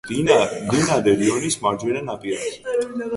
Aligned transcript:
მდინარე 0.67 1.11
რიონის 1.19 1.57
მარჯვენა 1.67 2.01
ნაპირას. 2.07 2.57